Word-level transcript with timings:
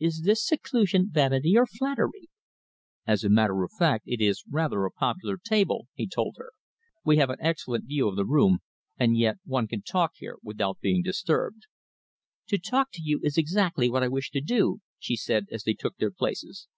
"Is 0.00 0.22
this 0.22 0.42
seclusion 0.42 1.10
vanity 1.10 1.54
or 1.58 1.66
flattery?" 1.66 2.30
"As 3.06 3.24
a 3.24 3.28
matter 3.28 3.62
of 3.62 3.70
fact, 3.78 4.04
it 4.06 4.22
is 4.22 4.42
rather 4.48 4.86
a 4.86 4.90
popular 4.90 5.36
table," 5.36 5.86
he 5.92 6.08
told 6.08 6.36
her. 6.38 6.52
"We 7.04 7.18
have 7.18 7.28
an 7.28 7.36
excellent 7.40 7.84
view 7.84 8.08
of 8.08 8.16
the 8.16 8.24
room, 8.24 8.60
and 8.98 9.18
yet 9.18 9.36
one 9.44 9.68
can 9.68 9.82
talk 9.82 10.12
here 10.14 10.38
without 10.42 10.80
being 10.80 11.02
disturbed." 11.02 11.64
"To 12.46 12.56
talk 12.56 12.88
to 12.92 13.02
you 13.04 13.20
is 13.22 13.36
exactly 13.36 13.90
what 13.90 14.02
I 14.02 14.08
wish 14.08 14.30
to 14.30 14.40
do," 14.40 14.78
she 14.98 15.14
said, 15.14 15.44
as 15.52 15.64
they 15.64 15.74
took 15.74 15.98
their 15.98 16.10
places. 16.10 16.68